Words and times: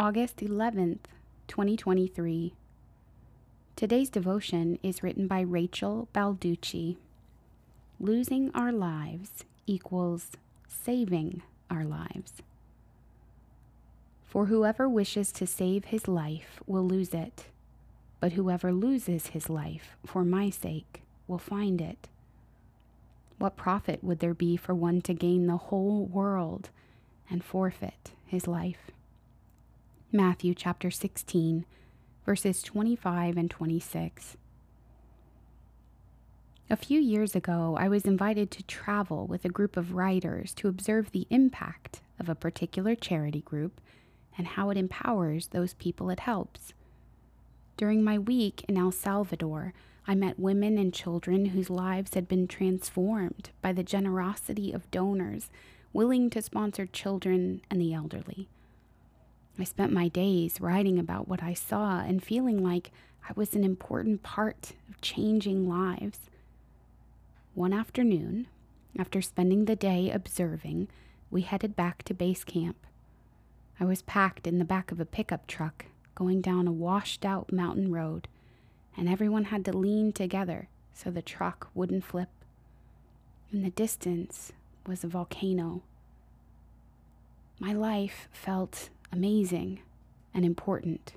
August 0.00 0.38
11th, 0.38 1.00
2023. 1.46 2.54
Today's 3.76 4.08
devotion 4.08 4.78
is 4.82 5.02
written 5.02 5.26
by 5.26 5.40
Rachel 5.40 6.08
Balducci. 6.14 6.96
Losing 8.00 8.50
our 8.54 8.72
lives 8.72 9.44
equals 9.66 10.28
saving 10.66 11.42
our 11.70 11.84
lives. 11.84 12.40
For 14.24 14.46
whoever 14.46 14.88
wishes 14.88 15.32
to 15.32 15.46
save 15.46 15.84
his 15.84 16.08
life 16.08 16.62
will 16.66 16.86
lose 16.86 17.12
it, 17.12 17.48
but 18.20 18.32
whoever 18.32 18.72
loses 18.72 19.26
his 19.26 19.50
life 19.50 19.98
for 20.06 20.24
my 20.24 20.48
sake 20.48 21.02
will 21.28 21.36
find 21.36 21.78
it. 21.78 22.08
What 23.36 23.58
profit 23.58 24.02
would 24.02 24.20
there 24.20 24.32
be 24.32 24.56
for 24.56 24.74
one 24.74 25.02
to 25.02 25.12
gain 25.12 25.46
the 25.46 25.58
whole 25.58 26.06
world 26.06 26.70
and 27.28 27.44
forfeit 27.44 28.12
his 28.24 28.46
life? 28.46 28.90
Matthew 30.12 30.54
chapter 30.56 30.90
16, 30.90 31.64
verses 32.26 32.62
25 32.64 33.36
and 33.36 33.48
26. 33.48 34.36
A 36.68 36.76
few 36.76 37.00
years 37.00 37.36
ago, 37.36 37.76
I 37.78 37.88
was 37.88 38.04
invited 38.04 38.50
to 38.50 38.64
travel 38.64 39.28
with 39.28 39.44
a 39.44 39.48
group 39.48 39.76
of 39.76 39.94
writers 39.94 40.52
to 40.54 40.66
observe 40.66 41.12
the 41.12 41.28
impact 41.30 42.00
of 42.18 42.28
a 42.28 42.34
particular 42.34 42.96
charity 42.96 43.42
group 43.42 43.80
and 44.36 44.48
how 44.48 44.70
it 44.70 44.76
empowers 44.76 45.46
those 45.48 45.74
people 45.74 46.10
it 46.10 46.20
helps. 46.20 46.74
During 47.76 48.02
my 48.02 48.18
week 48.18 48.64
in 48.68 48.76
El 48.76 48.90
Salvador, 48.90 49.72
I 50.08 50.16
met 50.16 50.40
women 50.40 50.76
and 50.76 50.92
children 50.92 51.46
whose 51.46 51.70
lives 51.70 52.14
had 52.14 52.26
been 52.26 52.48
transformed 52.48 53.50
by 53.62 53.72
the 53.72 53.84
generosity 53.84 54.72
of 54.72 54.90
donors 54.90 55.50
willing 55.92 56.30
to 56.30 56.42
sponsor 56.42 56.84
children 56.84 57.62
and 57.70 57.80
the 57.80 57.94
elderly. 57.94 58.48
I 59.60 59.64
spent 59.64 59.92
my 59.92 60.08
days 60.08 60.60
writing 60.60 60.98
about 60.98 61.28
what 61.28 61.42
I 61.42 61.52
saw 61.52 62.00
and 62.00 62.22
feeling 62.22 62.64
like 62.64 62.90
I 63.28 63.32
was 63.34 63.54
an 63.54 63.62
important 63.62 64.22
part 64.22 64.72
of 64.88 65.00
changing 65.02 65.68
lives. 65.68 66.18
One 67.54 67.74
afternoon, 67.74 68.46
after 68.98 69.20
spending 69.20 69.66
the 69.66 69.76
day 69.76 70.10
observing, 70.10 70.88
we 71.30 71.42
headed 71.42 71.76
back 71.76 72.02
to 72.04 72.14
base 72.14 72.42
camp. 72.42 72.86
I 73.78 73.84
was 73.84 74.00
packed 74.02 74.46
in 74.46 74.58
the 74.58 74.64
back 74.64 74.92
of 74.92 75.00
a 75.00 75.04
pickup 75.04 75.46
truck 75.46 75.86
going 76.14 76.40
down 76.40 76.66
a 76.66 76.72
washed 76.72 77.24
out 77.24 77.52
mountain 77.52 77.92
road 77.92 78.28
and 78.96 79.08
everyone 79.08 79.44
had 79.44 79.64
to 79.66 79.76
lean 79.76 80.12
together 80.12 80.68
so 80.94 81.10
the 81.10 81.22
truck 81.22 81.68
wouldn't 81.74 82.04
flip. 82.04 82.30
In 83.52 83.62
the 83.62 83.70
distance 83.70 84.52
was 84.86 85.04
a 85.04 85.08
volcano. 85.08 85.82
My 87.58 87.72
life 87.72 88.28
felt 88.32 88.88
amazing 89.12 89.80
and 90.34 90.44
important. 90.44 91.14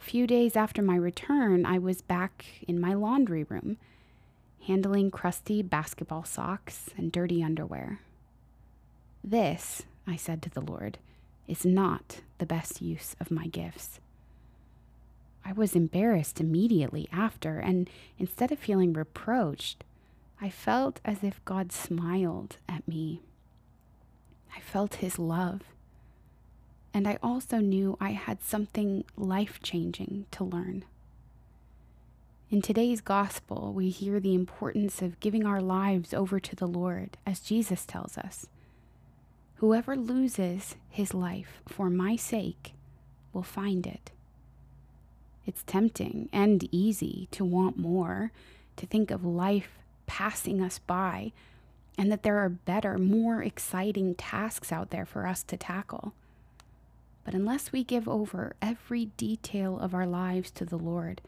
A 0.00 0.04
few 0.04 0.26
days 0.26 0.56
after 0.56 0.82
my 0.82 0.96
return, 0.96 1.66
I 1.66 1.78
was 1.78 2.00
back 2.00 2.44
in 2.66 2.80
my 2.80 2.94
laundry 2.94 3.44
room, 3.44 3.76
handling 4.66 5.10
crusty 5.10 5.62
basketball 5.62 6.24
socks 6.24 6.90
and 6.96 7.12
dirty 7.12 7.42
underwear. 7.42 8.00
This, 9.22 9.82
I 10.06 10.16
said 10.16 10.42
to 10.42 10.50
the 10.50 10.60
Lord, 10.60 10.98
is 11.48 11.64
not 11.64 12.20
the 12.38 12.46
best 12.46 12.80
use 12.80 13.16
of 13.20 13.30
my 13.30 13.46
gifts. 13.46 14.00
I 15.44 15.52
was 15.52 15.76
embarrassed 15.76 16.40
immediately 16.40 17.08
after, 17.12 17.58
and 17.60 17.88
instead 18.18 18.50
of 18.50 18.58
feeling 18.58 18.92
reproached, 18.92 19.84
I 20.40 20.50
felt 20.50 21.00
as 21.04 21.22
if 21.22 21.44
God 21.44 21.72
smiled 21.72 22.56
at 22.68 22.86
me. 22.86 23.22
I 24.54 24.60
felt 24.60 24.96
His 24.96 25.18
love. 25.18 25.62
And 26.96 27.06
I 27.06 27.18
also 27.22 27.58
knew 27.58 27.98
I 28.00 28.12
had 28.12 28.42
something 28.42 29.04
life 29.18 29.60
changing 29.62 30.24
to 30.30 30.44
learn. 30.44 30.86
In 32.48 32.62
today's 32.62 33.02
gospel, 33.02 33.74
we 33.74 33.90
hear 33.90 34.18
the 34.18 34.34
importance 34.34 35.02
of 35.02 35.20
giving 35.20 35.44
our 35.44 35.60
lives 35.60 36.14
over 36.14 36.40
to 36.40 36.56
the 36.56 36.66
Lord, 36.66 37.18
as 37.26 37.40
Jesus 37.40 37.84
tells 37.84 38.16
us. 38.16 38.46
Whoever 39.56 39.94
loses 39.94 40.76
his 40.88 41.12
life 41.12 41.60
for 41.68 41.90
my 41.90 42.16
sake 42.16 42.72
will 43.34 43.42
find 43.42 43.86
it. 43.86 44.10
It's 45.44 45.64
tempting 45.64 46.30
and 46.32 46.66
easy 46.72 47.28
to 47.32 47.44
want 47.44 47.76
more, 47.76 48.32
to 48.76 48.86
think 48.86 49.10
of 49.10 49.22
life 49.22 49.80
passing 50.06 50.62
us 50.62 50.78
by, 50.78 51.32
and 51.98 52.10
that 52.10 52.22
there 52.22 52.38
are 52.38 52.48
better, 52.48 52.96
more 52.96 53.42
exciting 53.42 54.14
tasks 54.14 54.72
out 54.72 54.88
there 54.88 55.04
for 55.04 55.26
us 55.26 55.42
to 55.42 55.58
tackle. 55.58 56.14
But 57.26 57.34
unless 57.34 57.72
we 57.72 57.82
give 57.82 58.08
over 58.08 58.54
every 58.62 59.06
detail 59.16 59.80
of 59.80 59.92
our 59.94 60.06
lives 60.06 60.48
to 60.52 60.64
the 60.64 60.78
Lord, 60.78 61.20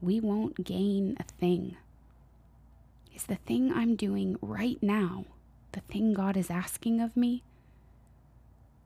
we 0.00 0.18
won't 0.18 0.64
gain 0.64 1.14
a 1.20 1.24
thing. 1.24 1.76
Is 3.14 3.24
the 3.24 3.36
thing 3.36 3.70
I'm 3.70 3.96
doing 3.96 4.38
right 4.40 4.82
now 4.82 5.26
the 5.72 5.80
thing 5.80 6.14
God 6.14 6.38
is 6.38 6.48
asking 6.48 7.02
of 7.02 7.18
me? 7.18 7.42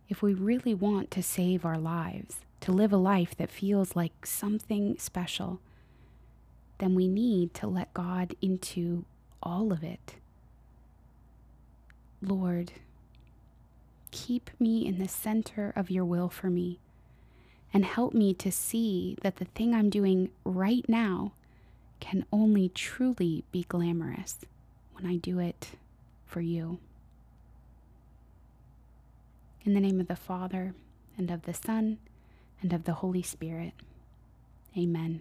If 0.09 0.23
we 0.23 0.35
really 0.35 0.75
want 0.75 1.13
to 1.13 1.23
save 1.23 1.65
our 1.65 1.79
lives, 1.79 2.41
to 2.63 2.73
live 2.73 2.93
a 2.93 2.97
life 2.97 3.37
that 3.37 3.49
feels 3.49 3.95
like 3.95 4.27
something 4.27 4.99
special, 4.99 5.61
then 6.79 6.97
we 6.97 7.07
need 7.07 7.55
to 7.55 7.69
let 7.69 7.95
God 7.95 8.35
into 8.43 9.05
all 9.41 9.73
of 9.73 9.85
it. 9.85 10.17
Lord, 12.21 12.73
keep 14.11 14.51
me 14.59 14.87
in 14.87 14.99
the 14.99 15.09
center 15.09 15.73
of 15.77 15.91
your 15.91 16.05
will 16.05 16.29
for 16.29 16.49
me 16.49 16.79
and 17.73 17.85
help 17.85 18.13
me 18.13 18.35
to 18.35 18.51
see 18.51 19.17
that 19.23 19.37
the 19.37 19.45
thing 19.45 19.75
I'm 19.75 19.91
doing 19.91 20.31
right 20.45 20.85
now 20.89 21.33
can 22.01 22.25
only 22.33 22.69
truly 22.69 23.45
be 23.53 23.65
glamorous 23.69 24.39
when 24.95 25.07
I 25.07 25.17
do 25.17 25.39
it 25.39 25.71
for 26.27 26.41
you. 26.41 26.79
In 29.65 29.75
the 29.75 29.81
name 29.81 30.01
of 30.01 30.09
the 30.09 30.17
Father, 30.17 30.75
and 31.17 31.31
of 31.31 31.43
the 31.43 31.55
Son, 31.55 31.99
and 32.63 32.73
of 32.73 32.85
the 32.85 32.95
Holy 32.95 33.23
Spirit. 33.23 33.75
Amen. 34.77 35.21